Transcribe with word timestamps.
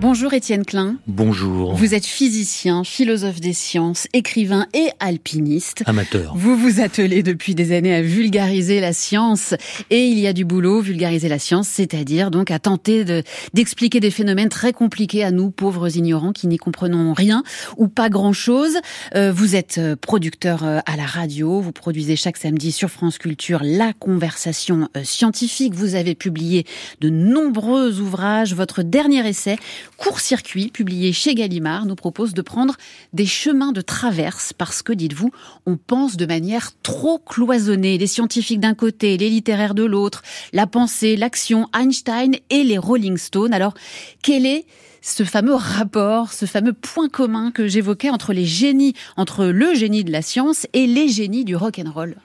Bonjour 0.00 0.32
Étienne 0.32 0.64
Klein. 0.64 0.96
Bonjour. 1.06 1.74
Vous 1.74 1.94
êtes 1.94 2.06
physicien, 2.06 2.84
philosophe 2.84 3.38
des 3.38 3.52
sciences, 3.52 4.08
écrivain 4.14 4.66
et 4.72 4.88
alpiniste. 4.98 5.82
Amateur. 5.84 6.32
Vous 6.34 6.56
vous 6.56 6.80
attelez 6.80 7.22
depuis 7.22 7.54
des 7.54 7.76
années 7.76 7.94
à 7.94 8.00
vulgariser 8.00 8.80
la 8.80 8.94
science 8.94 9.54
et 9.90 10.06
il 10.06 10.18
y 10.18 10.26
a 10.26 10.32
du 10.32 10.46
boulot, 10.46 10.80
vulgariser 10.80 11.28
la 11.28 11.38
science, 11.38 11.68
c'est-à-dire 11.68 12.30
donc 12.30 12.50
à 12.50 12.58
tenter 12.58 13.04
de, 13.04 13.22
d'expliquer 13.52 14.00
des 14.00 14.10
phénomènes 14.10 14.48
très 14.48 14.72
compliqués 14.72 15.22
à 15.22 15.32
nous, 15.32 15.50
pauvres 15.50 15.94
ignorants 15.94 16.32
qui 16.32 16.46
n'y 16.46 16.56
comprenons 16.56 17.12
rien 17.12 17.42
ou 17.76 17.86
pas 17.86 18.08
grand-chose. 18.08 18.78
Euh, 19.14 19.32
vous 19.32 19.54
êtes 19.54 19.76
euh, 19.76 19.96
producteur 19.96 20.64
euh, 20.64 20.78
à 20.86 20.96
la 20.96 21.04
radio, 21.04 21.60
vous 21.60 21.72
produisez 21.72 22.16
chaque 22.16 22.38
samedi 22.38 22.72
sur 22.72 22.88
France 22.88 23.18
Culture 23.18 23.60
la 23.62 23.92
conversation 23.92 24.88
scientifique. 25.04 25.74
Vous 25.74 25.94
avez 25.94 26.14
publié 26.14 26.64
de 27.02 27.10
nombreux 27.10 28.00
ouvrages. 28.00 28.54
Votre 28.54 28.82
dernier 28.82 29.28
essai 29.28 29.58
Court-circuit, 30.00 30.68
publié 30.68 31.12
chez 31.12 31.34
Gallimard, 31.34 31.84
nous 31.84 31.94
propose 31.94 32.32
de 32.32 32.40
prendre 32.40 32.74
des 33.12 33.26
chemins 33.26 33.70
de 33.70 33.82
traverse 33.82 34.54
parce 34.54 34.80
que, 34.80 34.94
dites-vous, 34.94 35.30
on 35.66 35.76
pense 35.76 36.16
de 36.16 36.24
manière 36.24 36.70
trop 36.82 37.18
cloisonnée. 37.18 37.98
Les 37.98 38.06
scientifiques 38.06 38.60
d'un 38.60 38.72
côté, 38.72 39.18
les 39.18 39.28
littéraires 39.28 39.74
de 39.74 39.84
l'autre, 39.84 40.22
la 40.54 40.66
pensée, 40.66 41.16
l'action, 41.16 41.68
Einstein 41.78 42.36
et 42.48 42.64
les 42.64 42.78
Rolling 42.78 43.18
Stones. 43.18 43.52
Alors, 43.52 43.74
quel 44.22 44.46
est 44.46 44.64
ce 45.02 45.22
fameux 45.22 45.54
rapport, 45.54 46.32
ce 46.32 46.46
fameux 46.46 46.72
point 46.72 47.10
commun 47.10 47.50
que 47.50 47.68
j'évoquais 47.68 48.08
entre 48.08 48.32
les 48.32 48.46
génies, 48.46 48.94
entre 49.18 49.44
le 49.44 49.74
génie 49.74 50.02
de 50.02 50.12
la 50.12 50.22
science 50.22 50.66
et 50.72 50.86
les 50.86 51.08
génies 51.08 51.44
du 51.44 51.56
rock 51.56 51.78
and 51.78 51.90
roll? 51.92 52.16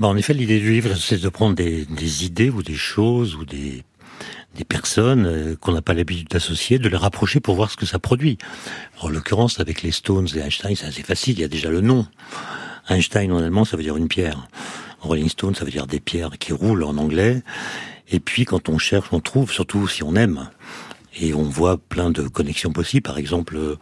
Bah, 0.00 0.06
en 0.06 0.16
effet, 0.16 0.32
l'idée 0.32 0.60
du 0.60 0.72
livre, 0.72 0.94
c'est 0.94 1.20
de 1.20 1.28
prendre 1.28 1.56
des, 1.56 1.84
des, 1.84 2.24
idées 2.24 2.48
ou 2.48 2.62
des 2.62 2.76
choses 2.76 3.34
ou 3.34 3.44
des 3.44 3.82
des 4.58 4.64
personnes 4.64 5.24
euh, 5.26 5.56
qu'on 5.56 5.72
n'a 5.72 5.82
pas 5.82 5.94
l'habitude 5.94 6.28
d'associer, 6.28 6.78
de 6.78 6.88
les 6.88 6.96
rapprocher 6.96 7.40
pour 7.40 7.54
voir 7.54 7.70
ce 7.70 7.76
que 7.76 7.86
ça 7.86 7.98
produit. 7.98 8.36
en 9.00 9.08
l'occurrence, 9.08 9.60
avec 9.60 9.82
les 9.82 9.92
Stones 9.92 10.28
et 10.34 10.40
Einstein, 10.40 10.74
c'est 10.76 10.86
assez 10.86 11.02
facile, 11.04 11.38
il 11.38 11.40
y 11.40 11.44
a 11.44 11.48
déjà 11.48 11.70
le 11.70 11.80
nom. 11.80 12.06
Einstein 12.88 13.32
en 13.32 13.38
allemand, 13.38 13.64
ça 13.64 13.76
veut 13.76 13.82
dire 13.84 13.96
une 13.96 14.08
pierre. 14.08 14.48
Rolling 15.00 15.28
Stone, 15.28 15.54
ça 15.54 15.64
veut 15.64 15.70
dire 15.70 15.86
des 15.86 16.00
pierres 16.00 16.32
qui 16.38 16.52
roulent 16.52 16.82
en 16.82 16.96
anglais. 16.96 17.42
Et 18.10 18.18
puis, 18.18 18.44
quand 18.44 18.68
on 18.68 18.78
cherche, 18.78 19.08
on 19.12 19.20
trouve, 19.20 19.52
surtout 19.52 19.86
si 19.86 20.02
on 20.02 20.16
aime. 20.16 20.48
Et 21.20 21.34
on 21.34 21.44
voit 21.44 21.78
plein 21.78 22.10
de 22.10 22.26
connexions 22.26 22.72
possibles. 22.72 23.02
Par 23.02 23.18
exemple, 23.18 23.56
euh, 23.56 23.76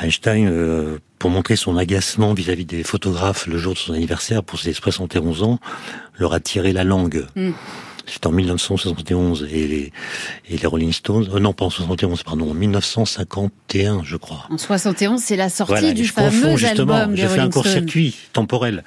Einstein, 0.00 0.48
euh, 0.48 0.98
pour 1.18 1.30
montrer 1.30 1.56
son 1.56 1.76
agacement 1.76 2.34
vis-à-vis 2.34 2.66
des 2.66 2.84
photographes 2.84 3.46
le 3.46 3.58
jour 3.58 3.74
de 3.74 3.78
son 3.78 3.94
anniversaire, 3.94 4.44
pour 4.44 4.60
ses 4.60 4.72
71 4.72 5.42
ans, 5.42 5.58
leur 6.18 6.34
a 6.34 6.40
tiré 6.40 6.72
la 6.72 6.84
langue. 6.84 7.26
Mm. 7.34 7.50
C'est 8.10 8.26
en 8.26 8.32
1971 8.32 9.46
et 9.50 9.68
les, 9.68 9.92
et 10.48 10.56
les 10.56 10.66
Rolling 10.66 10.92
Stones, 10.92 11.28
euh, 11.34 11.40
non 11.40 11.52
pas 11.52 11.66
en 11.66 11.70
71, 11.70 12.22
pardon, 12.22 12.50
en 12.50 12.54
1951, 12.54 14.02
je 14.02 14.16
crois. 14.16 14.46
En 14.50 14.58
71, 14.58 15.20
c'est 15.20 15.36
la 15.36 15.50
sortie 15.50 15.92
du 15.92 16.06
fameux 16.06 16.56
justement, 16.56 16.94
album 16.94 17.14
des 17.14 17.22
Je 17.22 17.26
fais 17.28 17.40
un 17.40 17.50
court-circuit 17.50 18.16
temporel. 18.32 18.82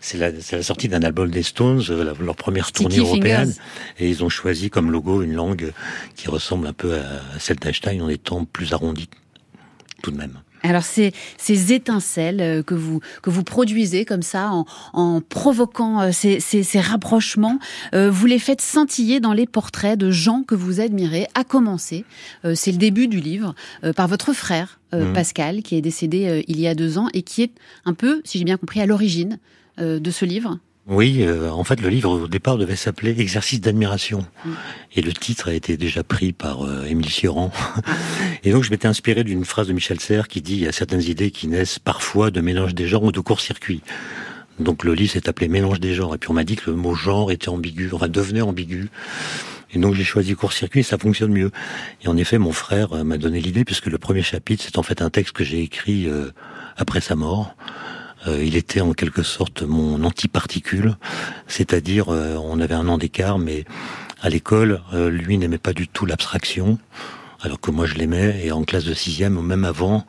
C'est 0.00 0.18
la, 0.18 0.30
la, 0.30 0.62
sortie 0.62 0.88
d'un 0.88 1.02
album 1.02 1.30
des 1.30 1.42
Stones, 1.42 1.82
euh, 1.90 2.14
leur 2.18 2.36
première 2.36 2.72
tournée 2.72 2.98
européenne, 2.98 3.54
et 3.98 4.08
ils 4.08 4.24
ont 4.24 4.28
choisi 4.28 4.70
comme 4.70 4.90
logo 4.90 5.22
une 5.22 5.34
langue 5.34 5.72
qui 6.16 6.28
ressemble 6.28 6.66
un 6.66 6.72
peu 6.72 6.94
à 6.94 7.38
celle 7.38 7.56
d'Einstein 7.56 8.00
en 8.00 8.08
étant 8.08 8.44
plus 8.44 8.72
arrondie, 8.72 9.08
tout 10.02 10.10
de 10.10 10.16
même. 10.16 10.40
Alors 10.62 10.84
ces, 10.84 11.12
ces 11.38 11.72
étincelles 11.72 12.40
euh, 12.40 12.62
que 12.62 12.74
vous 12.74 13.00
que 13.22 13.30
vous 13.30 13.42
produisez 13.42 14.04
comme 14.04 14.22
ça 14.22 14.50
en, 14.50 14.64
en 14.92 15.20
provoquant 15.20 16.00
euh, 16.00 16.10
ces, 16.12 16.40
ces, 16.40 16.62
ces 16.62 16.80
rapprochements, 16.80 17.58
euh, 17.94 18.10
vous 18.10 18.26
les 18.26 18.38
faites 18.38 18.60
scintiller 18.60 19.20
dans 19.20 19.32
les 19.32 19.46
portraits 19.46 19.98
de 19.98 20.10
gens 20.10 20.42
que 20.42 20.54
vous 20.54 20.80
admirez. 20.80 21.26
À 21.34 21.44
commencer, 21.44 22.04
c'est 22.54 22.72
le 22.72 22.78
début 22.78 23.08
du 23.08 23.20
livre 23.20 23.54
par 23.96 24.08
votre 24.08 24.32
frère 24.32 24.80
mmh. 24.92 25.12
Pascal 25.12 25.62
qui 25.62 25.76
est 25.76 25.80
décédé 25.80 26.44
il 26.46 26.60
y 26.60 26.66
a 26.66 26.74
deux 26.74 26.98
ans 26.98 27.08
et 27.12 27.22
qui 27.22 27.42
est 27.42 27.52
un 27.84 27.94
peu, 27.94 28.22
si 28.24 28.38
j'ai 28.38 28.44
bien 28.44 28.56
compris, 28.56 28.80
à 28.80 28.86
l'origine 28.86 29.38
de 29.78 30.10
ce 30.10 30.24
livre. 30.24 30.58
Oui, 30.88 31.18
euh, 31.22 31.48
en 31.50 31.62
fait, 31.62 31.80
le 31.80 31.88
livre 31.88 32.10
au 32.10 32.26
départ 32.26 32.58
devait 32.58 32.74
s'appeler 32.74 33.14
Exercice 33.20 33.60
d'admiration, 33.60 34.26
mm. 34.44 34.50
et 34.96 35.02
le 35.02 35.12
titre 35.12 35.48
a 35.48 35.54
été 35.54 35.76
déjà 35.76 36.02
pris 36.02 36.32
par 36.32 36.66
euh, 36.66 36.84
Émile 36.86 37.08
Cioran. 37.08 37.52
et 38.42 38.50
donc, 38.50 38.64
je 38.64 38.70
m'étais 38.70 38.88
inspiré 38.88 39.22
d'une 39.22 39.44
phrase 39.44 39.68
de 39.68 39.72
Michel 39.72 40.00
Serres 40.00 40.26
qui 40.26 40.42
dit 40.42 40.54
il 40.54 40.62
y 40.62 40.66
a 40.66 40.72
certaines 40.72 41.02
idées 41.02 41.30
qui 41.30 41.46
naissent 41.46 41.78
parfois 41.78 42.32
de 42.32 42.40
mélange 42.40 42.74
des 42.74 42.88
genres 42.88 43.04
ou 43.04 43.12
de 43.12 43.20
court-circuit. 43.20 43.80
Donc, 44.58 44.82
le 44.82 44.94
livre 44.94 45.12
s'est 45.12 45.28
appelé 45.28 45.46
Mélange 45.46 45.78
des 45.78 45.94
genres, 45.94 46.16
et 46.16 46.18
puis 46.18 46.30
on 46.30 46.34
m'a 46.34 46.44
dit 46.44 46.56
que 46.56 46.68
le 46.68 46.76
mot 46.76 46.94
genre 46.94 47.30
était 47.30 47.48
ambigu, 47.48 47.90
enfin 47.92 48.08
devenait 48.08 48.42
ambigu. 48.42 48.88
Et 49.74 49.78
donc 49.78 49.94
j'ai 49.94 50.04
choisi 50.04 50.34
court-circuit 50.34 50.80
et 50.80 50.82
ça 50.82 50.98
fonctionne 50.98 51.32
mieux. 51.32 51.50
Et 52.02 52.08
en 52.08 52.16
effet, 52.18 52.36
mon 52.36 52.52
frère 52.52 52.92
euh, 52.92 53.04
m'a 53.04 53.16
donné 53.16 53.40
l'idée 53.40 53.64
puisque 53.64 53.86
le 53.86 53.96
premier 53.96 54.22
chapitre, 54.22 54.64
c'est 54.64 54.76
en 54.76 54.82
fait 54.82 55.00
un 55.00 55.08
texte 55.08 55.32
que 55.32 55.44
j'ai 55.44 55.62
écrit 55.62 56.10
après 56.76 57.00
sa 57.00 57.14
mort. 57.14 57.56
Euh, 58.26 58.42
il 58.44 58.56
était 58.56 58.80
en 58.80 58.92
quelque 58.92 59.22
sorte 59.22 59.62
mon 59.62 60.04
antiparticule, 60.04 60.96
c'est-à-dire 61.48 62.08
euh, 62.08 62.36
on 62.36 62.60
avait 62.60 62.74
un 62.74 62.88
an 62.88 62.98
d'écart, 62.98 63.38
mais 63.38 63.64
à 64.20 64.28
l'école, 64.28 64.80
euh, 64.92 65.10
lui 65.10 65.38
n'aimait 65.38 65.58
pas 65.58 65.72
du 65.72 65.88
tout 65.88 66.06
l'abstraction, 66.06 66.78
alors 67.40 67.60
que 67.60 67.70
moi 67.70 67.86
je 67.86 67.94
l'aimais, 67.94 68.40
et 68.44 68.52
en 68.52 68.62
classe 68.62 68.84
de 68.84 68.94
sixième, 68.94 69.36
ou 69.36 69.42
même 69.42 69.64
avant, 69.64 70.06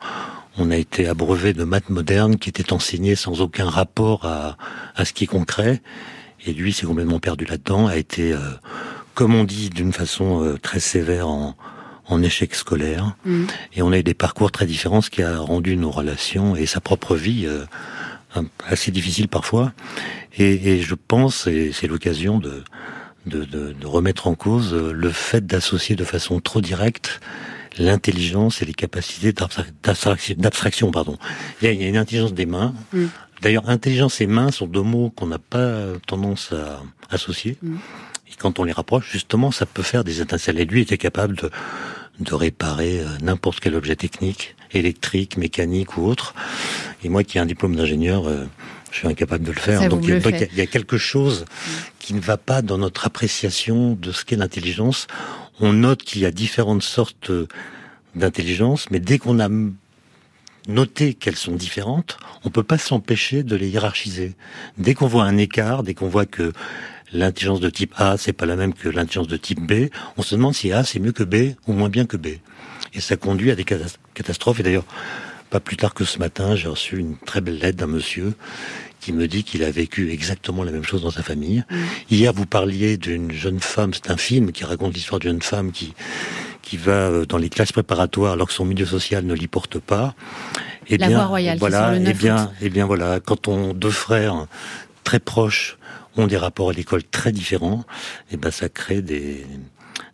on 0.56 0.70
a 0.70 0.76
été 0.76 1.08
abreuvé 1.08 1.52
de 1.52 1.64
maths 1.64 1.90
modernes 1.90 2.36
qui 2.36 2.48
étaient 2.48 2.72
enseignées 2.72 3.16
sans 3.16 3.40
aucun 3.40 3.68
rapport 3.68 4.24
à, 4.24 4.56
à 4.94 5.04
ce 5.04 5.12
qui 5.12 5.24
est 5.24 5.28
concret, 5.28 5.82
et 6.46 6.52
lui 6.52 6.72
s'est 6.72 6.86
complètement 6.86 7.18
perdu 7.18 7.44
là-dedans, 7.46 7.88
a 7.88 7.96
été, 7.96 8.34
comme 9.14 9.34
on 9.34 9.44
dit 9.44 9.70
d'une 9.70 9.92
façon 9.92 10.56
très 10.62 10.78
sévère, 10.78 11.26
en, 11.26 11.56
en 12.06 12.22
échec 12.22 12.54
scolaire. 12.54 13.16
Mmh. 13.24 13.44
Et 13.74 13.82
on 13.82 13.92
a 13.92 13.98
eu 13.98 14.02
des 14.02 14.14
parcours 14.14 14.50
très 14.50 14.66
différents, 14.66 15.00
ce 15.00 15.10
qui 15.10 15.22
a 15.22 15.38
rendu 15.38 15.76
nos 15.76 15.90
relations 15.90 16.56
et 16.56 16.66
sa 16.66 16.80
propre 16.80 17.16
vie 17.16 17.48
assez 18.66 18.90
difficile 18.90 19.28
parfois. 19.28 19.72
Et, 20.36 20.72
et 20.72 20.80
je 20.82 20.94
pense, 20.94 21.46
et 21.46 21.72
c'est 21.72 21.86
l'occasion 21.86 22.38
de, 22.38 22.64
de, 23.26 23.44
de, 23.44 23.72
de, 23.72 23.86
remettre 23.86 24.26
en 24.26 24.34
cause 24.34 24.74
le 24.74 25.10
fait 25.10 25.46
d'associer 25.46 25.96
de 25.96 26.04
façon 26.04 26.40
trop 26.40 26.60
directe 26.60 27.20
l'intelligence 27.78 28.62
et 28.62 28.64
les 28.64 28.74
capacités 28.74 29.32
d'abstraction. 29.32 30.90
Pardon. 30.90 31.18
Il 31.60 31.72
y, 31.72 31.84
a, 31.84 31.88
une 31.88 31.96
intelligence 31.96 32.34
des 32.34 32.46
mains. 32.46 32.74
Mm. 32.92 33.06
D'ailleurs, 33.42 33.68
intelligence 33.68 34.20
et 34.20 34.26
mains 34.26 34.50
sont 34.50 34.66
deux 34.66 34.82
mots 34.82 35.10
qu'on 35.10 35.26
n'a 35.26 35.38
pas 35.38 35.80
tendance 36.06 36.52
à 36.52 36.82
associer. 37.10 37.58
Mm. 37.62 37.76
Et 38.28 38.36
quand 38.38 38.58
on 38.58 38.64
les 38.64 38.72
rapproche, 38.72 39.10
justement, 39.10 39.50
ça 39.50 39.66
peut 39.66 39.82
faire 39.82 40.04
des 40.04 40.20
étincelles. 40.20 40.58
Et 40.60 40.64
lui 40.64 40.82
était 40.82 40.98
capable 40.98 41.36
de, 41.36 41.50
de 42.20 42.34
réparer 42.34 43.00
euh, 43.00 43.06
n'importe 43.22 43.60
quel 43.60 43.74
objet 43.74 43.96
technique, 43.96 44.56
électrique, 44.72 45.36
mécanique 45.36 45.96
ou 45.96 46.06
autre. 46.06 46.34
Et 47.02 47.08
moi 47.08 47.24
qui 47.24 47.38
ai 47.38 47.40
un 47.40 47.46
diplôme 47.46 47.76
d'ingénieur, 47.76 48.26
euh, 48.26 48.44
je 48.92 48.98
suis 48.98 49.08
incapable 49.08 49.44
de 49.44 49.52
le 49.52 49.58
faire. 49.58 49.88
Donc 49.88 50.04
il 50.04 50.10
y, 50.56 50.60
a, 50.60 50.66
quelque 50.66 50.96
chose 50.96 51.44
qui 51.98 52.14
ne 52.14 52.20
va 52.20 52.36
pas 52.36 52.62
dans 52.62 52.78
notre 52.78 53.06
appréciation 53.06 53.94
de 54.00 54.12
ce 54.12 54.24
qu'est 54.24 54.36
l'intelligence. 54.36 55.08
On 55.60 55.72
note 55.72 56.02
qu'il 56.02 56.22
y 56.22 56.26
a 56.26 56.30
différentes 56.30 56.82
sortes 56.82 57.32
d'intelligence, 58.14 58.90
mais 58.90 59.00
dès 59.00 59.18
qu'on 59.18 59.40
a 59.40 59.48
noté 60.68 61.14
qu'elles 61.14 61.36
sont 61.36 61.56
différentes, 61.56 62.18
on 62.44 62.50
peut 62.50 62.62
pas 62.62 62.78
s'empêcher 62.78 63.42
de 63.42 63.56
les 63.56 63.68
hiérarchiser. 63.68 64.34
Dès 64.78 64.94
qu'on 64.94 65.06
voit 65.06 65.24
un 65.24 65.36
écart, 65.36 65.82
dès 65.82 65.94
qu'on 65.94 66.08
voit 66.08 66.26
que 66.26 66.52
l'intelligence 67.12 67.60
de 67.60 67.70
type 67.70 67.94
A, 67.96 68.16
c'est 68.16 68.32
pas 68.32 68.46
la 68.46 68.56
même 68.56 68.74
que 68.74 68.88
l'intelligence 68.88 69.28
de 69.28 69.36
type 69.36 69.60
B, 69.60 69.90
on 70.16 70.22
se 70.22 70.34
demande 70.34 70.54
si 70.54 70.72
A 70.72 70.84
c'est 70.84 70.98
mieux 70.98 71.12
que 71.12 71.24
B 71.24 71.54
ou 71.66 71.72
moins 71.72 71.88
bien 71.88 72.06
que 72.06 72.16
B. 72.16 72.28
Et 72.92 73.00
ça 73.00 73.16
conduit 73.16 73.50
à 73.50 73.56
des 73.56 73.64
catastrophes. 73.64 74.60
Et 74.60 74.62
d'ailleurs, 74.62 74.84
pas 75.50 75.60
plus 75.60 75.76
tard 75.76 75.94
que 75.94 76.04
ce 76.04 76.18
matin, 76.18 76.54
j'ai 76.54 76.68
reçu 76.68 76.98
une 76.98 77.16
très 77.16 77.40
belle 77.40 77.58
lettre 77.58 77.78
d'un 77.78 77.86
monsieur 77.86 78.34
qui 79.00 79.12
me 79.12 79.28
dit 79.28 79.44
qu'il 79.44 79.62
a 79.64 79.70
vécu 79.70 80.10
exactement 80.10 80.64
la 80.64 80.72
même 80.72 80.84
chose 80.84 81.02
dans 81.02 81.10
sa 81.10 81.22
famille. 81.22 81.64
Mm. 81.70 81.76
Hier, 82.10 82.32
vous 82.32 82.46
parliez 82.46 82.96
d'une 82.96 83.32
jeune 83.32 83.60
femme, 83.60 83.92
c'est 83.92 84.10
un 84.10 84.16
film 84.16 84.50
qui 84.50 84.64
raconte 84.64 84.94
l'histoire 84.94 85.18
d'une 85.20 85.42
femme 85.42 85.72
qui 85.72 85.92
qui 86.64 86.78
va 86.78 86.92
euh, 86.92 87.26
dans 87.26 87.36
les 87.36 87.50
classes 87.50 87.72
préparatoires 87.72 88.32
alors 88.32 88.48
que 88.48 88.54
son 88.54 88.64
milieu 88.64 88.86
social 88.86 89.24
ne 89.24 89.34
l'y 89.34 89.46
porte 89.46 89.78
pas. 89.78 90.14
Et 90.86 90.94
eh 90.94 90.98
la 90.98 91.08
bien, 91.08 91.24
royale, 91.24 91.58
voilà, 91.58 91.96
et 91.96 92.02
eh 92.06 92.12
bien, 92.12 92.50
et 92.60 92.66
eh 92.66 92.70
bien 92.70 92.86
voilà, 92.86 93.20
quand 93.20 93.48
on 93.48 93.74
deux 93.74 93.90
frères 93.90 94.46
très 95.02 95.20
proches 95.20 95.78
ont 96.16 96.26
des 96.26 96.36
rapports 96.36 96.70
à 96.70 96.72
l'école 96.72 97.04
très 97.04 97.32
différents, 97.32 97.84
et 98.30 98.36
ben 98.36 98.50
ça 98.50 98.68
crée 98.68 99.02
des, 99.02 99.46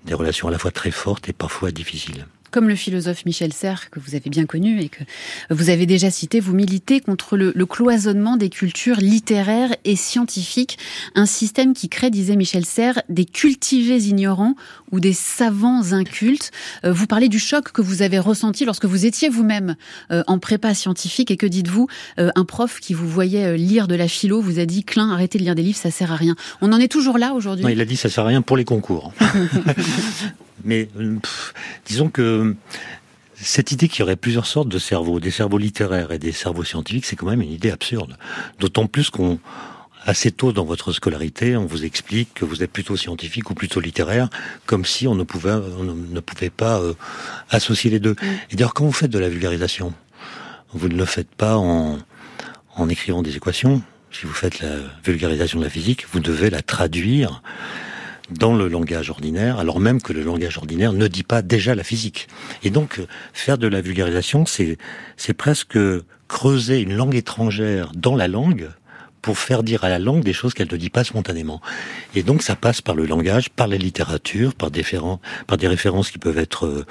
des 0.05 0.15
relations 0.15 0.49
à 0.49 0.51
la 0.51 0.59
fois 0.59 0.71
très 0.71 0.91
fortes 0.91 1.29
et 1.29 1.33
parfois 1.33 1.71
difficiles. 1.71 2.27
Comme 2.51 2.69
le 2.69 2.75
philosophe 2.75 3.25
Michel 3.27 3.53
Serres, 3.53 3.91
que 3.91 4.01
vous 4.01 4.17
avez 4.17 4.29
bien 4.29 4.45
connu 4.45 4.81
et 4.81 4.89
que 4.89 5.05
vous 5.51 5.71
avez 5.71 5.87
déjà 5.87 6.11
cité, 6.11 6.41
vous 6.41 6.55
militez 6.55 7.01
contre 7.01 7.37
le, 7.37 7.53
cloisonnement 7.67 8.37
des 8.37 8.49
cultures 8.49 8.97
littéraires 8.97 9.75
et 9.85 9.95
scientifiques, 9.95 10.79
un 11.15 11.27
système 11.27 11.75
qui 11.75 11.89
crée, 11.89 12.11
disait 12.11 12.35
Michel 12.35 12.67
Serres, 12.67 13.03
des 13.09 13.25
cultivés 13.25 14.03
ignorants 14.03 14.57
ou 14.91 14.99
des 14.99 15.13
savants 15.13 15.93
incultes. 15.93 16.51
Euh, 16.85 16.93
vous 16.93 17.07
parlez 17.07 17.29
du 17.29 17.39
choc 17.39 17.71
que 17.71 17.83
vous 17.83 18.03
avez 18.03 18.19
ressenti 18.19 18.65
lorsque 18.65 18.87
vous 18.87 19.07
étiez 19.07 19.29
vous-même 19.29 19.77
euh, 20.11 20.25
en 20.27 20.39
prépa 20.39 20.75
scientifique 20.75 21.31
et 21.31 21.37
que 21.37 21.47
dites-vous, 21.47 21.87
euh, 22.19 22.31
un 22.35 22.45
prof 22.45 22.81
qui 22.81 22.95
vous 22.95 23.09
voyait 23.09 23.57
lire 23.57 23.87
de 23.87 23.95
la 23.95 24.09
philo 24.09 24.41
vous 24.41 24.59
a 24.59 24.67
dit, 24.67 24.83
Klein, 24.83 25.11
arrêtez 25.11 25.39
de 25.39 25.45
lire 25.45 25.55
des 25.55 25.63
livres, 25.63 25.79
ça 25.79 25.93
sert 25.93 26.11
à 26.11 26.17
rien. 26.17 26.35
On 26.61 26.73
en 26.73 26.79
est 26.79 26.89
toujours 26.89 27.19
là 27.19 27.33
aujourd'hui 27.35 27.67
Il 27.71 27.81
a 27.81 27.85
dit, 27.85 27.97
ça 27.97 28.09
sert 28.09 28.25
à 28.25 28.29
rien 28.29 28.43
pour 28.43 28.57
les 28.57 28.65
concours. 28.65 29.13
Mais 30.65 30.89
euh, 30.99 31.17
disons 31.87 32.09
que 32.09 32.55
cette 33.35 33.73
idée 33.73 33.89
qu'il 33.89 34.01
y 34.01 34.03
aurait 34.03 34.17
plusieurs 34.17 34.47
sortes 34.47 34.69
de 34.69 34.79
cerveaux, 34.79 35.21
des 35.21 35.31
cerveaux 35.31 35.59
littéraires 35.59 36.13
et 36.13 36.19
des 36.19 36.33
cerveaux 36.33 36.65
scientifiques, 36.65 37.07
c'est 37.07 37.17
quand 37.17 37.27
même 37.27 37.43
une 37.43 37.53
idée 37.53 37.71
absurde. 37.71 38.17
D'autant 38.59 38.87
plus 38.87 39.11
qu'on 39.11 39.39
assez 40.05 40.31
tôt 40.31 40.53
dans 40.53 40.65
votre 40.65 40.93
scolarité, 40.93 41.57
on 41.57 41.67
vous 41.67 41.85
explique 41.85 42.35
que 42.35 42.45
vous 42.45 42.63
êtes 42.63 42.73
plutôt 42.73 42.97
scientifique 42.97 43.51
ou 43.51 43.55
plutôt 43.55 43.81
littéraire, 43.81 44.29
comme 44.67 44.85
si 44.85 45.07
on 45.07 45.15
ne 45.15 45.25
pouvait, 45.25 45.53
on 45.53 45.85
ne 45.85 46.21
pouvait 46.21 46.51
pas 46.51 46.81
euh, 46.81 46.95
associer 47.51 47.91
les 47.91 48.01
deux. 48.01 48.13
Mm. 48.13 48.27
Et 48.51 48.57
d'ailleurs, 48.57 48.75
quand 48.75 48.85
vous 48.85 48.93
faites 48.93 49.11
de 49.11 49.19
la 49.19 49.29
vulgarisation, 49.29 49.93
vous 50.73 50.89
ne 50.89 50.97
le 50.97 51.05
faites 51.05 51.29
pas 51.29 51.57
en, 51.57 51.99
en 52.77 52.89
écrivant 52.89 53.23
des 53.23 53.37
équations. 53.37 53.83
Si 54.11 54.27
vous 54.27 54.33
faites 54.33 54.61
la 54.61 54.77
vulgarisation 55.05 55.59
de 55.59 55.65
la 55.65 55.71
physique, 55.71 56.07
vous 56.13 56.21
devez 56.21 56.51
la 56.51 56.63
traduire 56.63 57.43
dans 58.31 58.55
le 58.55 58.69
langage 58.69 59.11
ordinaire, 59.11 59.59
alors 59.59 59.81
même 59.81 60.01
que 60.01 60.13
le 60.13 60.23
langage 60.23 60.59
ordinaire 60.59 60.93
ne 60.93 61.07
dit 61.09 61.23
pas 61.23 61.43
déjà 61.43 61.75
la 61.75 61.85
physique. 61.85 62.29
Et 62.63 62.71
donc, 62.71 63.01
faire 63.33 63.59
de 63.59 63.67
la 63.67 63.81
vulgarisation, 63.81 64.47
c'est, 64.47 64.79
c'est 65.17 65.35
presque 65.35 65.79
creuser 66.29 66.81
une 66.81 66.95
langue 66.95 67.15
étrangère 67.15 67.93
dans 67.95 68.15
la 68.15 68.29
langue 68.29 68.71
pour 69.23 69.39
faire 69.39 69.63
dire 69.63 69.85
à 69.85 69.89
la 69.89 69.99
langue 69.99 70.23
des 70.23 70.33
choses 70.33 70.55
qu'elle 70.55 70.71
ne 70.71 70.77
dit 70.77 70.91
pas 70.91 71.05
spontanément. 71.05 71.61
Et 72.15 72.23
donc 72.23 72.43
ça 72.43 72.57
passe 72.57 72.81
par 72.81 72.95
le 72.95 73.05
langage, 73.05 73.51
par 73.51 73.67
la 73.67 73.77
littérature, 73.77 74.55
par, 74.55 74.71
par 75.47 75.57
des 75.59 75.69
références 75.69 76.11
qui 76.11 76.19
peuvent 76.19 76.39
être 76.39 76.87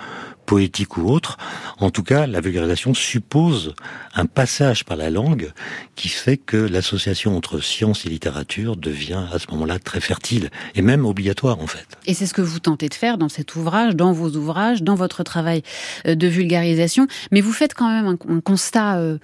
poétiques 0.49 0.97
ou 0.97 1.07
autres. 1.07 1.37
En 1.77 1.91
tout 1.91 2.01
cas, 2.01 2.25
la 2.25 2.41
vulgarisation 2.41 2.95
suppose 2.95 3.75
un 4.15 4.25
passage 4.25 4.83
par 4.83 4.97
la 4.97 5.11
langue 5.11 5.51
qui 5.95 6.09
fait 6.09 6.37
que 6.37 6.57
l'association 6.57 7.37
entre 7.37 7.59
science 7.59 8.07
et 8.07 8.09
littérature 8.09 8.75
devient 8.75 9.25
à 9.31 9.37
ce 9.37 9.45
moment-là 9.51 9.77
très 9.77 10.01
fertile 10.01 10.49
et 10.73 10.81
même 10.81 11.05
obligatoire 11.05 11.59
en 11.59 11.67
fait. 11.67 11.85
Et 12.07 12.15
c'est 12.15 12.25
ce 12.25 12.33
que 12.33 12.41
vous 12.41 12.57
tentez 12.57 12.89
de 12.89 12.95
faire 12.95 13.19
dans 13.19 13.29
cet 13.29 13.55
ouvrage, 13.55 13.95
dans 13.95 14.11
vos 14.11 14.31
ouvrages, 14.31 14.81
dans 14.81 14.95
votre 14.95 15.21
travail 15.21 15.61
euh, 16.07 16.15
de 16.15 16.25
vulgarisation. 16.27 17.05
Mais 17.31 17.41
vous 17.41 17.53
faites 17.53 17.75
quand 17.75 17.91
même 17.91 18.07
un, 18.07 18.41
constat... 18.41 18.97
Euh, 18.97 19.19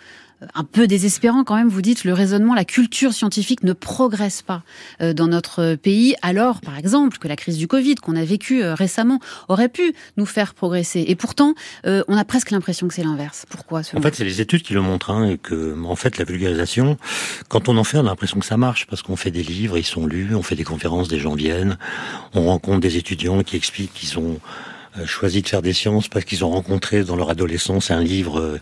un 0.53 0.63
peu 0.63 0.87
désespérant 0.87 1.43
quand 1.43 1.55
même, 1.55 1.69
vous 1.69 1.81
dites, 1.81 2.03
le 2.03 2.13
raisonnement, 2.13 2.53
la 2.53 2.65
culture 2.65 3.13
scientifique 3.13 3.63
ne 3.63 3.73
progresse 3.73 4.41
pas 4.41 4.63
euh, 5.01 5.13
dans 5.13 5.27
notre 5.27 5.75
pays, 5.75 6.15
alors, 6.21 6.61
par 6.61 6.77
exemple, 6.77 7.17
que 7.17 7.27
la 7.27 7.35
crise 7.35 7.57
du 7.57 7.67
Covid 7.67 7.95
qu'on 7.95 8.15
a 8.15 8.23
vécue 8.23 8.63
euh, 8.63 8.73
récemment 8.73 9.19
aurait 9.47 9.69
pu 9.69 9.93
nous 10.17 10.25
faire 10.25 10.53
progresser. 10.53 11.05
Et 11.07 11.15
pourtant, 11.15 11.55
euh, 11.85 12.03
on 12.07 12.17
a 12.17 12.25
presque 12.25 12.51
l'impression 12.51 12.87
que 12.87 12.93
c'est 12.93 13.03
l'inverse. 13.03 13.45
Pourquoi 13.49 13.81
En 13.95 14.01
fait, 14.01 14.15
c'est 14.15 14.25
les 14.25 14.41
études 14.41 14.61
qui 14.61 14.73
le 14.73 14.81
montrent, 14.81 15.11
hein, 15.11 15.29
et 15.29 15.37
que, 15.37 15.75
en 15.83 15.95
fait, 15.95 16.17
la 16.17 16.25
vulgarisation, 16.25 16.97
quand 17.47 17.69
on 17.69 17.77
en 17.77 17.83
fait, 17.83 17.97
on 17.97 18.01
a 18.01 18.09
l'impression 18.09 18.39
que 18.39 18.45
ça 18.45 18.57
marche, 18.57 18.87
parce 18.87 19.01
qu'on 19.01 19.15
fait 19.15 19.31
des 19.31 19.43
livres, 19.43 19.77
ils 19.77 19.85
sont 19.85 20.05
lus, 20.05 20.35
on 20.35 20.43
fait 20.43 20.55
des 20.55 20.63
conférences, 20.63 21.07
des 21.07 21.19
gens 21.19 21.35
viennent, 21.35 21.77
on 22.33 22.45
rencontre 22.47 22.79
des 22.79 22.97
étudiants 22.97 23.43
qui 23.43 23.55
expliquent 23.55 23.93
qu'ils 23.93 24.19
ont 24.19 24.33
euh, 24.33 24.74
choisi 25.05 25.41
de 25.41 25.47
faire 25.47 25.61
des 25.61 25.73
sciences 25.73 26.07
parce 26.07 26.25
qu'ils 26.25 26.45
ont 26.45 26.49
rencontré 26.49 27.03
dans 27.03 27.15
leur 27.15 27.29
adolescence 27.29 27.91
un 27.91 28.01
livre 28.01 28.39
euh, 28.39 28.59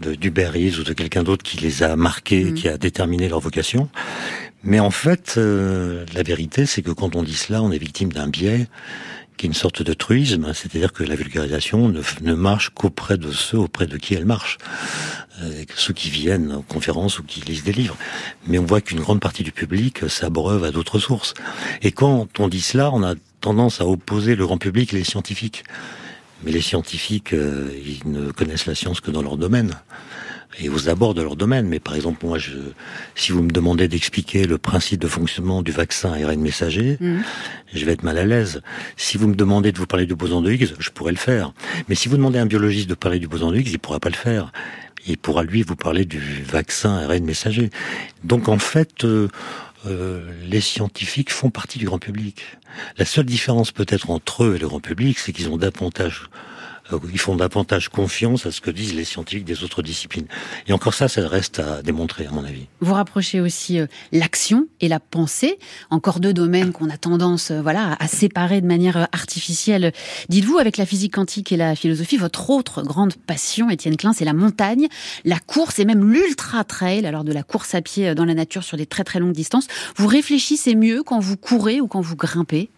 de 0.00 0.14
d'Hubert 0.14 0.54
ou 0.54 0.82
de 0.82 0.92
quelqu'un 0.92 1.22
d'autre 1.22 1.42
qui 1.42 1.58
les 1.58 1.82
a 1.82 1.96
marqués, 1.96 2.44
mm. 2.44 2.54
qui 2.54 2.68
a 2.68 2.78
déterminé 2.78 3.28
leur 3.28 3.40
vocation. 3.40 3.88
Mais 4.62 4.80
en 4.80 4.90
fait, 4.90 5.34
euh, 5.36 6.06
la 6.14 6.22
vérité, 6.22 6.64
c'est 6.64 6.80
que 6.80 6.90
quand 6.90 7.16
on 7.16 7.22
dit 7.22 7.34
cela, 7.34 7.62
on 7.62 7.70
est 7.70 7.78
victime 7.78 8.12
d'un 8.12 8.28
biais 8.28 8.66
qui 9.36 9.46
est 9.46 9.48
une 9.48 9.54
sorte 9.54 9.82
de 9.82 9.92
truisme, 9.94 10.52
c'est-à-dire 10.54 10.92
que 10.92 11.02
la 11.02 11.16
vulgarisation 11.16 11.88
ne, 11.88 12.00
ne 12.22 12.34
marche 12.34 12.70
qu'auprès 12.70 13.18
de 13.18 13.32
ceux 13.32 13.58
auprès 13.58 13.86
de 13.86 13.96
qui 13.96 14.14
elle 14.14 14.26
marche, 14.26 14.58
euh, 15.42 15.64
ceux 15.74 15.92
qui 15.92 16.08
viennent 16.08 16.52
aux 16.52 16.62
conférences 16.62 17.18
ou 17.18 17.24
qui 17.24 17.40
lisent 17.40 17.64
des 17.64 17.72
livres. 17.72 17.96
Mais 18.46 18.58
on 18.58 18.64
voit 18.64 18.80
qu'une 18.80 19.00
grande 19.00 19.20
partie 19.20 19.42
du 19.42 19.50
public 19.50 20.08
s'abreuve 20.08 20.62
à 20.62 20.70
d'autres 20.70 21.00
sources. 21.00 21.34
Et 21.82 21.90
quand 21.90 22.38
on 22.38 22.48
dit 22.48 22.60
cela, 22.60 22.92
on 22.92 23.02
a 23.02 23.14
tendance 23.44 23.82
à 23.82 23.86
opposer 23.86 24.36
le 24.36 24.46
grand 24.46 24.56
public 24.56 24.94
et 24.94 24.96
les 24.96 25.04
scientifiques. 25.04 25.64
Mais 26.44 26.50
les 26.50 26.62
scientifiques, 26.62 27.34
euh, 27.34 27.68
ils 27.84 28.10
ne 28.10 28.32
connaissent 28.32 28.64
la 28.64 28.74
science 28.74 29.00
que 29.00 29.10
dans 29.10 29.20
leur 29.20 29.36
domaine 29.36 29.72
et 30.60 30.70
aux 30.70 30.88
abords 30.88 31.12
de 31.12 31.20
leur 31.20 31.36
domaine. 31.36 31.66
Mais 31.68 31.78
par 31.78 31.94
exemple, 31.94 32.24
moi, 32.24 32.38
je, 32.38 32.52
si 33.14 33.32
vous 33.32 33.42
me 33.42 33.50
demandez 33.50 33.86
d'expliquer 33.86 34.46
le 34.46 34.56
principe 34.56 35.00
de 35.00 35.08
fonctionnement 35.08 35.62
du 35.62 35.72
vaccin 35.72 36.12
ARN 36.12 36.40
messager, 36.40 36.96
mmh. 37.00 37.18
je 37.74 37.84
vais 37.84 37.92
être 37.92 38.02
mal 38.02 38.16
à 38.16 38.24
l'aise. 38.24 38.62
Si 38.96 39.18
vous 39.18 39.28
me 39.28 39.34
demandez 39.34 39.72
de 39.72 39.78
vous 39.78 39.86
parler 39.86 40.06
du 40.06 40.14
boson 40.14 40.40
de 40.40 40.50
Higgs, 40.50 40.74
je 40.78 40.90
pourrais 40.90 41.12
le 41.12 41.18
faire. 41.18 41.52
Mais 41.88 41.94
si 41.94 42.08
vous 42.08 42.16
demandez 42.16 42.38
à 42.38 42.42
un 42.42 42.46
biologiste 42.46 42.88
de 42.88 42.94
parler 42.94 43.18
du 43.18 43.28
boson 43.28 43.50
de 43.50 43.58
Higgs, 43.58 43.70
il 43.70 43.78
pourra 43.78 44.00
pas 44.00 44.10
le 44.10 44.16
faire. 44.16 44.52
Il 45.06 45.18
pourra 45.18 45.42
lui 45.42 45.62
vous 45.62 45.76
parler 45.76 46.06
du 46.06 46.42
vaccin 46.48 46.96
ARN 46.96 47.24
messager. 47.24 47.68
Donc 48.22 48.48
en 48.48 48.58
fait, 48.58 49.04
euh, 49.04 49.28
euh, 49.86 50.30
les 50.42 50.60
scientifiques 50.60 51.32
font 51.32 51.50
partie 51.50 51.78
du 51.78 51.86
grand 51.86 51.98
public. 51.98 52.42
La 52.98 53.04
seule 53.04 53.26
différence 53.26 53.72
peut-être 53.72 54.10
entre 54.10 54.44
eux 54.44 54.56
et 54.56 54.58
le 54.58 54.68
grand 54.68 54.80
public, 54.80 55.18
c'est 55.18 55.32
qu'ils 55.32 55.48
ont 55.48 55.56
davantage 55.56 56.28
ils 57.12 57.18
font 57.18 57.36
davantage 57.36 57.88
confiance 57.88 58.46
à 58.46 58.50
ce 58.50 58.60
que 58.60 58.70
disent 58.70 58.94
les 58.94 59.04
scientifiques 59.04 59.44
des 59.44 59.64
autres 59.64 59.82
disciplines. 59.82 60.26
Et 60.66 60.72
encore 60.72 60.94
ça, 60.94 61.08
ça 61.08 61.26
reste 61.26 61.58
à 61.58 61.82
démontrer, 61.82 62.26
à 62.26 62.30
mon 62.30 62.44
avis. 62.44 62.66
Vous 62.80 62.94
rapprochez 62.94 63.40
aussi 63.40 63.78
euh, 63.78 63.86
l'action 64.12 64.66
et 64.80 64.88
la 64.88 65.00
pensée, 65.00 65.58
encore 65.90 66.20
deux 66.20 66.32
domaines 66.32 66.72
qu'on 66.72 66.90
a 66.90 66.96
tendance 66.96 67.50
euh, 67.50 67.62
voilà, 67.62 67.96
à 67.98 68.08
séparer 68.08 68.60
de 68.60 68.66
manière 68.66 69.08
artificielle. 69.12 69.92
Dites-vous, 70.28 70.58
avec 70.58 70.76
la 70.76 70.86
physique 70.86 71.14
quantique 71.14 71.52
et 71.52 71.56
la 71.56 71.74
philosophie, 71.74 72.16
votre 72.16 72.50
autre 72.50 72.82
grande 72.82 73.14
passion, 73.14 73.70
Étienne 73.70 73.96
Klein, 73.96 74.12
c'est 74.12 74.24
la 74.24 74.34
montagne, 74.34 74.88
la 75.24 75.38
course 75.38 75.78
et 75.78 75.84
même 75.84 76.12
l'ultra-trail, 76.12 77.06
alors 77.06 77.24
de 77.24 77.32
la 77.32 77.42
course 77.42 77.74
à 77.74 77.82
pied 77.82 78.14
dans 78.14 78.24
la 78.24 78.34
nature 78.34 78.62
sur 78.62 78.76
des 78.76 78.86
très 78.86 79.04
très 79.04 79.18
longues 79.18 79.32
distances. 79.32 79.66
Vous 79.96 80.06
réfléchissez 80.06 80.74
mieux 80.74 81.02
quand 81.02 81.20
vous 81.20 81.36
courez 81.36 81.80
ou 81.80 81.86
quand 81.86 82.00
vous 82.00 82.16
grimpez? 82.16 82.70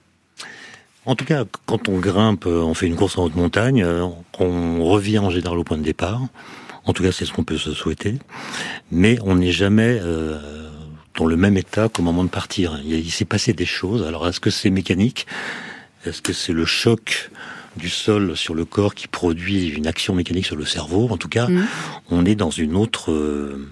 En 1.06 1.14
tout 1.14 1.24
cas, 1.24 1.44
quand 1.66 1.88
on 1.88 1.98
grimpe, 1.98 2.46
on 2.46 2.74
fait 2.74 2.86
une 2.86 2.96
course 2.96 3.16
en 3.16 3.24
haute 3.24 3.36
montagne, 3.36 3.82
euh, 3.82 4.06
on 4.40 4.84
revient 4.84 5.20
en 5.20 5.30
général 5.30 5.58
au 5.58 5.64
point 5.64 5.78
de 5.78 5.82
départ. 5.82 6.20
En 6.84 6.92
tout 6.92 7.02
cas, 7.02 7.12
c'est 7.12 7.24
ce 7.24 7.32
qu'on 7.32 7.44
peut 7.44 7.58
se 7.58 7.72
souhaiter. 7.72 8.18
Mais 8.90 9.18
on 9.22 9.36
n'est 9.36 9.52
jamais 9.52 9.98
euh, 10.02 10.68
dans 11.16 11.26
le 11.26 11.36
même 11.36 11.56
état 11.56 11.88
qu'au 11.88 12.02
moment 12.02 12.24
de 12.24 12.28
partir. 12.28 12.80
Il, 12.84 13.10
s'est 13.10 13.24
passé 13.24 13.52
des 13.52 13.66
choses. 13.66 14.06
Alors, 14.06 14.26
est-ce 14.28 14.40
que 14.40 14.50
c'est 14.50 14.70
mécanique? 14.70 15.26
Est-ce 16.04 16.22
que 16.22 16.32
c'est 16.32 16.52
le 16.52 16.64
choc 16.64 17.30
du 17.76 17.88
sol 17.88 18.36
sur 18.36 18.54
le 18.54 18.64
corps 18.64 18.94
qui 18.94 19.08
produit 19.08 19.68
une 19.68 19.86
action 19.86 20.14
mécanique 20.14 20.46
sur 20.46 20.56
le 20.56 20.64
cerveau? 20.64 21.08
En 21.10 21.16
tout 21.16 21.28
cas, 21.28 21.48
mmh. 21.48 21.66
on 22.10 22.24
est 22.24 22.36
dans 22.36 22.50
une 22.50 22.76
autre... 22.76 23.12
Euh, 23.12 23.68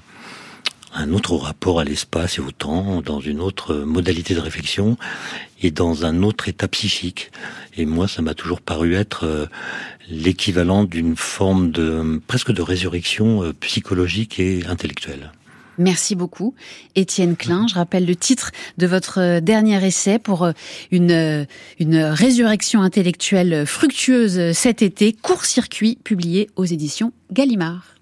un 0.95 1.13
autre 1.13 1.35
rapport 1.35 1.81
à 1.81 1.85
l'espace 1.85 2.39
et 2.39 2.41
au 2.41 2.51
temps, 2.53 3.03
dans 3.03 3.21
une 3.21 3.41
autre 3.41 3.75
modalité 3.75 4.35
de 4.35 4.41
réflexion 4.41 4.97
et 5.61 5.71
dans 5.71 6.05
un 6.05 6.23
autre 6.23 6.49
état 6.49 6.69
psychique. 6.69 7.31
Et 7.77 7.85
moi, 7.85 8.07
ça 8.07 8.23
m'a 8.23 8.35
toujours 8.35 8.61
paru 8.61 8.95
être 8.95 9.25
euh, 9.25 9.47
l'équivalent 10.09 10.85
d'une 10.85 11.17
forme 11.17 11.71
de 11.71 12.21
presque 12.27 12.53
de 12.53 12.63
résurrection 12.63 13.43
euh, 13.43 13.53
psychologique 13.61 14.39
et 14.39 14.65
intellectuelle. 14.67 15.33
Merci 15.77 16.15
beaucoup, 16.15 16.55
Étienne 16.95 17.35
Klein. 17.35 17.67
Je 17.69 17.75
rappelle 17.75 18.07
le 18.07 18.15
titre 18.15 18.53
de 18.79 18.87
votre 18.87 19.41
dernier 19.41 19.85
essai 19.85 20.21
pour 20.21 20.45
euh, 20.45 20.53
une, 20.93 21.47
une 21.81 21.97
résurrection 21.97 22.83
intellectuelle 22.83 23.67
fructueuse 23.67 24.53
cet 24.53 24.83
été, 24.83 25.13
Court-circuit, 25.13 25.99
publié 26.05 26.49
aux 26.55 26.65
éditions 26.65 27.13
Gallimard. 27.33 27.95